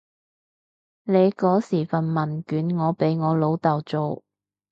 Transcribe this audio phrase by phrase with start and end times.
[1.03, 4.23] 你嗰時份問卷我俾我老豆做